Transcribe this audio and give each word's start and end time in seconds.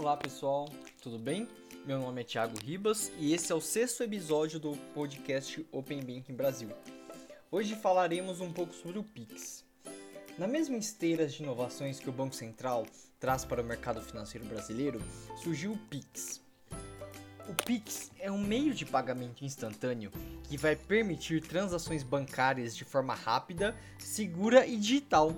Olá 0.00 0.16
pessoal, 0.16 0.66
tudo 1.02 1.18
bem? 1.18 1.46
Meu 1.84 2.00
nome 2.00 2.22
é 2.22 2.24
Thiago 2.24 2.58
Ribas 2.58 3.12
e 3.18 3.34
esse 3.34 3.52
é 3.52 3.54
o 3.54 3.60
sexto 3.60 4.02
episódio 4.02 4.58
do 4.58 4.74
podcast 4.94 5.62
Open 5.70 6.00
Banking 6.00 6.32
Brasil. 6.32 6.70
Hoje 7.50 7.76
falaremos 7.76 8.40
um 8.40 8.50
pouco 8.50 8.72
sobre 8.72 8.98
o 8.98 9.04
Pix. 9.04 9.62
Na 10.38 10.46
mesma 10.46 10.78
esteira 10.78 11.26
de 11.26 11.42
inovações 11.42 12.00
que 12.00 12.08
o 12.08 12.12
Banco 12.14 12.34
Central 12.34 12.86
traz 13.18 13.44
para 13.44 13.60
o 13.60 13.64
mercado 13.64 14.00
financeiro 14.00 14.46
brasileiro, 14.46 15.02
surgiu 15.36 15.72
o 15.72 15.78
Pix. 15.90 16.40
O 17.46 17.54
Pix 17.62 18.10
é 18.18 18.32
um 18.32 18.40
meio 18.40 18.72
de 18.72 18.86
pagamento 18.86 19.44
instantâneo 19.44 20.10
que 20.44 20.56
vai 20.56 20.76
permitir 20.76 21.42
transações 21.42 22.02
bancárias 22.02 22.74
de 22.74 22.86
forma 22.86 23.14
rápida, 23.14 23.76
segura 23.98 24.66
e 24.66 24.78
digital. 24.78 25.34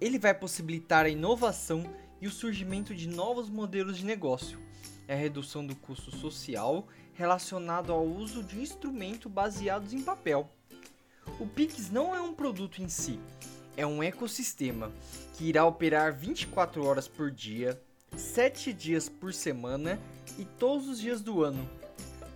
Ele 0.00 0.20
vai 0.20 0.34
possibilitar 0.34 1.04
a 1.04 1.08
inovação 1.08 1.82
e 2.20 2.26
o 2.26 2.30
surgimento 2.30 2.94
de 2.94 3.08
novos 3.08 3.48
modelos 3.48 3.98
de 3.98 4.04
negócio, 4.04 4.58
é 5.06 5.14
a 5.14 5.16
redução 5.16 5.66
do 5.66 5.74
custo 5.74 6.14
social 6.14 6.86
relacionado 7.14 7.92
ao 7.92 8.06
uso 8.06 8.42
de 8.42 8.60
instrumentos 8.60 9.30
baseados 9.30 9.92
em 9.92 10.02
papel. 10.02 10.50
O 11.40 11.46
Pix 11.46 11.90
não 11.90 12.14
é 12.14 12.20
um 12.20 12.32
produto 12.32 12.82
em 12.82 12.88
si, 12.88 13.18
é 13.76 13.86
um 13.86 14.02
ecossistema 14.02 14.92
que 15.34 15.44
irá 15.44 15.64
operar 15.64 16.14
24 16.14 16.84
horas 16.84 17.08
por 17.08 17.30
dia, 17.30 17.80
7 18.16 18.72
dias 18.72 19.08
por 19.08 19.32
semana 19.32 20.00
e 20.38 20.44
todos 20.44 20.88
os 20.88 21.00
dias 21.00 21.20
do 21.20 21.42
ano. 21.42 21.68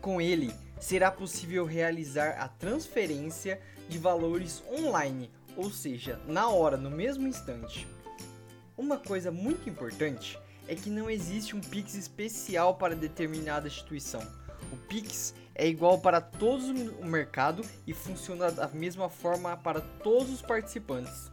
Com 0.01 0.21
ele, 0.21 0.53
será 0.81 1.11
possível 1.11 1.65
realizar 1.65 2.41
a 2.41 2.49
transferência 2.49 3.61
de 3.89 3.99
valores 3.99 4.63
online, 4.73 5.31
ou 5.57 5.71
seja, 5.71 6.21
na 6.27 6.49
hora, 6.49 6.77
no 6.77 6.91
mesmo 6.91 7.27
instante. 7.27 7.87
Uma 8.77 8.97
coisa 8.97 9.31
muito 9.31 9.69
importante 9.69 10.39
é 10.67 10.75
que 10.75 10.89
não 10.89 11.11
existe 11.11 11.55
um 11.55 11.61
Pix 11.61 11.95
especial 11.95 12.77
para 12.77 12.97
determinada 12.97 13.69
instituição. 13.69 14.23
O 14.73 14.77
Pix 14.89 15.35
é 15.55 15.69
igual 15.69 15.99
para 15.99 16.23
todos 16.23 16.69
o 16.71 17.05
mercado 17.05 17.63
e 17.87 17.93
funciona 17.93 18.51
da 18.51 18.69
mesma 18.69 19.11
forma 19.11 19.55
para 19.59 19.83
todos 19.83 20.31
os 20.31 20.41
participantes. 20.41 21.31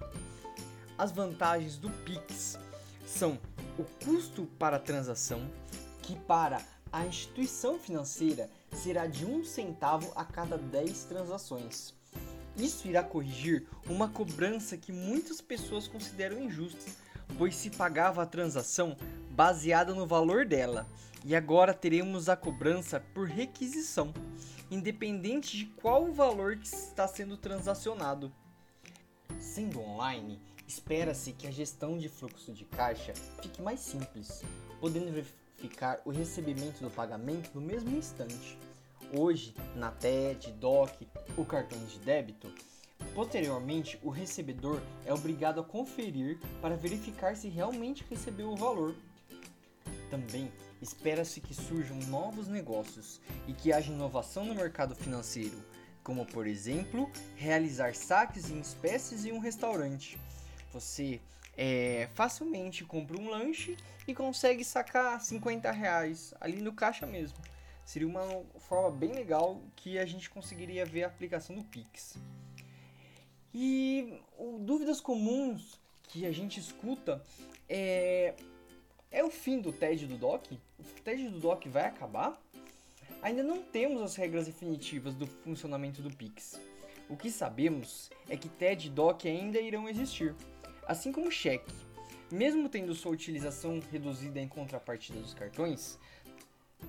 As 0.97 1.13
vantagens 1.13 1.77
do 1.77 1.89
Pix 1.89 2.59
são 3.07 3.39
o 3.77 3.85
custo 4.03 4.45
para 4.59 4.75
a 4.75 4.79
transação, 4.79 5.49
que 6.01 6.17
para 6.17 6.61
a 6.91 7.05
instituição 7.05 7.79
financeira 7.79 8.49
será 8.73 9.07
de 9.07 9.25
um 9.25 9.45
centavo 9.45 10.11
a 10.13 10.25
cada 10.25 10.57
10 10.57 11.05
transações. 11.05 11.93
Isso 12.57 12.85
irá 12.85 13.01
corrigir 13.01 13.65
uma 13.87 14.09
cobrança 14.09 14.75
que 14.75 14.91
muitas 14.91 15.39
pessoas 15.39 15.87
consideram 15.87 16.43
injusta 16.43 16.91
pois 17.37 17.55
se 17.55 17.69
pagava 17.69 18.23
a 18.23 18.25
transação 18.25 18.97
baseada 19.31 19.93
no 19.93 20.05
valor 20.05 20.45
dela, 20.45 20.87
e 21.23 21.35
agora 21.35 21.73
teremos 21.73 22.29
a 22.29 22.35
cobrança 22.35 22.99
por 23.13 23.27
requisição, 23.27 24.13
independente 24.71 25.57
de 25.57 25.65
qual 25.65 26.05
o 26.05 26.13
valor 26.13 26.57
que 26.57 26.67
está 26.67 27.07
sendo 27.07 27.37
transacionado. 27.37 28.31
Sendo 29.39 29.79
online, 29.81 30.41
espera-se 30.67 31.33
que 31.33 31.47
a 31.47 31.51
gestão 31.51 31.97
de 31.97 32.09
fluxo 32.09 32.53
de 32.53 32.65
caixa 32.65 33.13
fique 33.41 33.61
mais 33.61 33.79
simples, 33.79 34.43
podendo 34.79 35.11
verificar 35.11 36.01
o 36.05 36.09
recebimento 36.09 36.81
do 36.81 36.89
pagamento 36.89 37.51
no 37.53 37.61
mesmo 37.61 37.95
instante. 37.95 38.57
Hoje, 39.11 39.55
na 39.75 39.91
TED, 39.91 40.51
DOC 40.53 41.07
ou 41.35 41.45
cartões 41.45 41.91
de 41.91 41.99
débito, 41.99 42.53
Posteriormente, 43.13 43.99
o 44.03 44.09
recebedor 44.09 44.81
é 45.05 45.13
obrigado 45.13 45.59
a 45.59 45.63
conferir 45.63 46.39
para 46.61 46.75
verificar 46.75 47.35
se 47.35 47.49
realmente 47.49 48.05
recebeu 48.09 48.49
o 48.49 48.55
valor. 48.55 48.95
Também 50.09 50.51
espera-se 50.81 51.41
que 51.41 51.53
surjam 51.53 51.97
novos 52.07 52.47
negócios 52.47 53.19
e 53.47 53.53
que 53.53 53.73
haja 53.73 53.91
inovação 53.91 54.45
no 54.45 54.55
mercado 54.55 54.95
financeiro, 54.95 55.57
como 56.03 56.25
por 56.25 56.47
exemplo, 56.47 57.11
realizar 57.35 57.93
saques 57.93 58.49
em 58.49 58.59
espécies 58.59 59.25
em 59.25 59.31
um 59.31 59.39
restaurante. 59.39 60.19
Você 60.71 61.19
é, 61.57 62.07
facilmente 62.13 62.85
compra 62.85 63.19
um 63.19 63.29
lanche 63.29 63.75
e 64.07 64.13
consegue 64.13 64.63
sacar 64.63 65.19
50 65.19 65.69
reais 65.71 66.33
ali 66.39 66.61
no 66.61 66.73
caixa 66.73 67.05
mesmo. 67.05 67.37
Seria 67.83 68.07
uma 68.07 68.43
forma 68.59 68.91
bem 68.91 69.11
legal 69.11 69.61
que 69.75 69.97
a 69.97 70.05
gente 70.05 70.29
conseguiria 70.29 70.85
ver 70.85 71.03
a 71.03 71.07
aplicação 71.07 71.55
do 71.55 71.63
Pix. 71.63 72.17
E 73.53 74.21
o, 74.37 74.59
dúvidas 74.59 75.01
comuns 75.01 75.79
que 76.03 76.25
a 76.25 76.31
gente 76.31 76.59
escuta 76.59 77.23
é 77.67 78.35
é 79.11 79.23
o 79.23 79.31
fim 79.31 79.59
do 79.59 79.71
TED 79.71 80.05
do 80.05 80.17
DOC? 80.17 80.53
O 80.77 81.01
TED 81.03 81.29
do 81.29 81.39
DOC 81.39 81.67
vai 81.67 81.85
acabar? 81.85 82.39
Ainda 83.23 83.41
não 83.41 83.61
temos 83.61 84.01
as 84.01 84.15
regras 84.15 84.45
definitivas 84.45 85.15
do 85.15 85.25
funcionamento 85.25 86.01
do 86.01 86.15
Pix. 86.15 86.59
O 87.09 87.17
que 87.17 87.31
sabemos 87.31 88.11
é 88.29 88.37
que 88.37 88.47
TED 88.47 88.87
e 88.87 88.89
DOC 88.91 89.25
ainda 89.25 89.59
irão 89.59 89.89
existir, 89.89 90.35
assim 90.87 91.11
como 91.11 91.27
o 91.27 91.31
cheque. 91.31 91.73
Mesmo 92.31 92.69
tendo 92.69 92.93
sua 92.93 93.11
utilização 93.11 93.81
reduzida 93.91 94.39
em 94.39 94.47
contrapartida 94.47 95.19
dos 95.19 95.33
cartões, 95.33 95.97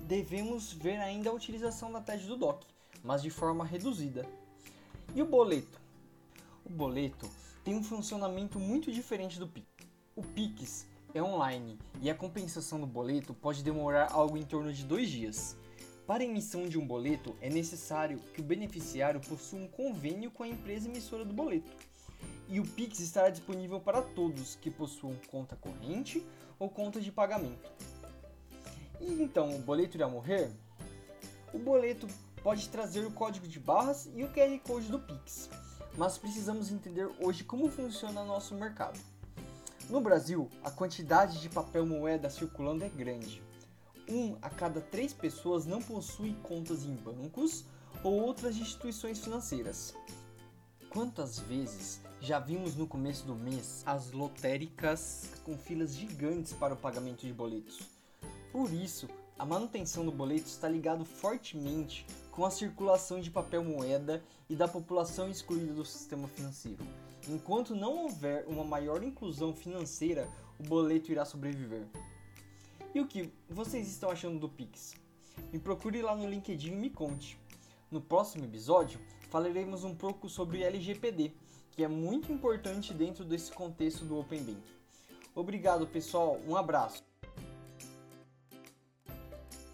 devemos 0.03 0.71
ver 0.71 0.97
ainda 0.97 1.31
a 1.31 1.33
utilização 1.33 1.91
da 1.91 1.99
TED 1.99 2.27
do 2.27 2.37
DOC, 2.37 2.63
mas 3.03 3.23
de 3.23 3.31
forma 3.31 3.65
reduzida. 3.65 4.27
E 5.15 5.23
o 5.23 5.25
boleto? 5.25 5.81
O 6.63 6.69
boleto 6.69 7.29
tem 7.63 7.75
um 7.75 7.83
funcionamento 7.83 8.59
muito 8.59 8.91
diferente 8.91 9.39
do 9.39 9.47
Pix. 9.47 9.67
O 10.15 10.21
Pix 10.21 10.87
é 11.13 11.21
online 11.21 11.77
e 12.01 12.09
a 12.09 12.15
compensação 12.15 12.79
do 12.79 12.85
boleto 12.85 13.33
pode 13.33 13.63
demorar 13.63 14.11
algo 14.11 14.37
em 14.37 14.43
torno 14.43 14.71
de 14.71 14.85
dois 14.85 15.09
dias. 15.09 15.57
Para 16.05 16.23
a 16.23 16.25
emissão 16.25 16.67
de 16.67 16.77
um 16.77 16.85
boleto, 16.85 17.35
é 17.41 17.49
necessário 17.49 18.19
que 18.33 18.41
o 18.41 18.43
beneficiário 18.43 19.19
possua 19.19 19.59
um 19.59 19.67
convênio 19.67 20.29
com 20.29 20.43
a 20.43 20.47
empresa 20.47 20.87
emissora 20.87 21.25
do 21.25 21.33
boleto. 21.33 21.71
E 22.47 22.59
o 22.59 22.65
Pix 22.65 22.99
estará 22.99 23.29
disponível 23.29 23.79
para 23.79 24.01
todos 24.01 24.55
que 24.55 24.69
possuam 24.69 25.15
conta 25.29 25.55
corrente 25.55 26.25
ou 26.59 26.69
conta 26.69 27.01
de 27.01 27.11
pagamento. 27.11 27.71
E 28.99 29.21
então, 29.21 29.55
o 29.55 29.59
boleto 29.59 29.97
irá 29.97 30.07
morrer? 30.07 30.51
O 31.53 31.57
boleto 31.57 32.07
pode 32.43 32.69
trazer 32.69 33.05
o 33.05 33.11
código 33.11 33.47
de 33.47 33.59
barras 33.59 34.09
e 34.15 34.23
o 34.23 34.31
QR 34.31 34.59
Code 34.59 34.87
do 34.87 34.99
Pix 34.99 35.49
mas 35.97 36.17
precisamos 36.17 36.71
entender 36.71 37.09
hoje 37.19 37.43
como 37.43 37.69
funciona 37.69 38.23
nosso 38.23 38.55
mercado. 38.55 38.99
No 39.89 39.99
Brasil, 39.99 40.49
a 40.63 40.71
quantidade 40.71 41.41
de 41.41 41.49
papel 41.49 41.85
moeda 41.85 42.29
circulando 42.29 42.83
é 42.83 42.89
grande. 42.89 43.41
Um 44.07 44.37
a 44.41 44.49
cada 44.49 44.79
três 44.79 45.13
pessoas 45.13 45.65
não 45.65 45.81
possui 45.81 46.33
contas 46.43 46.83
em 46.83 46.95
bancos 46.95 47.65
ou 48.03 48.13
outras 48.13 48.55
instituições 48.55 49.19
financeiras. 49.19 49.93
Quantas 50.89 51.39
vezes 51.39 52.01
já 52.19 52.39
vimos 52.39 52.75
no 52.75 52.85
começo 52.87 53.25
do 53.25 53.35
mês 53.35 53.83
as 53.85 54.11
lotéricas 54.11 55.29
com 55.43 55.57
filas 55.57 55.95
gigantes 55.95 56.53
para 56.53 56.73
o 56.73 56.77
pagamento 56.77 57.25
de 57.25 57.33
boletos? 57.33 57.79
Por 58.51 58.71
isso, 58.73 59.07
a 59.41 59.45
manutenção 59.45 60.05
do 60.05 60.11
boleto 60.11 60.45
está 60.45 60.69
ligado 60.69 61.03
fortemente 61.03 62.05
com 62.29 62.45
a 62.45 62.51
circulação 62.51 63.19
de 63.19 63.31
papel 63.31 63.63
moeda 63.63 64.23
e 64.47 64.55
da 64.55 64.67
população 64.67 65.31
excluída 65.31 65.73
do 65.73 65.83
sistema 65.83 66.27
financeiro. 66.27 66.77
Enquanto 67.27 67.75
não 67.75 68.03
houver 68.03 68.45
uma 68.47 68.63
maior 68.63 69.01
inclusão 69.01 69.51
financeira, 69.51 70.29
o 70.59 70.63
boleto 70.63 71.11
irá 71.11 71.25
sobreviver. 71.25 71.87
E 72.93 73.01
o 73.01 73.07
que 73.07 73.33
vocês 73.49 73.87
estão 73.87 74.11
achando 74.11 74.37
do 74.37 74.47
Pix? 74.47 74.93
Me 75.51 75.57
procure 75.57 76.03
lá 76.03 76.15
no 76.15 76.29
LinkedIn 76.29 76.73
e 76.73 76.75
me 76.75 76.91
conte. 76.91 77.35
No 77.89 77.99
próximo 77.99 78.45
episódio, 78.45 78.99
falaremos 79.31 79.83
um 79.83 79.95
pouco 79.95 80.29
sobre 80.29 80.61
LGPD, 80.61 81.33
que 81.71 81.83
é 81.83 81.87
muito 81.87 82.31
importante 82.31 82.93
dentro 82.93 83.25
desse 83.25 83.51
contexto 83.51 84.05
do 84.05 84.19
Open 84.19 84.43
Bank. 84.43 84.61
Obrigado, 85.33 85.87
pessoal. 85.87 86.39
Um 86.47 86.55
abraço. 86.55 87.10